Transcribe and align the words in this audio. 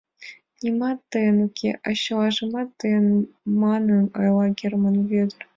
Нимат 0.63 0.99
тыйын 1.11 1.37
уке, 1.47 1.69
а 1.87 1.89
чылажат 2.01 2.69
тыйын,— 2.79 3.07
манын 3.61 4.03
ойла 4.19 4.45
Герман 4.59 4.97
Вӧдыр. 5.09 5.41